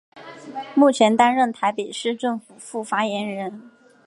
[0.73, 3.69] 目前担任台北市政府副发言人。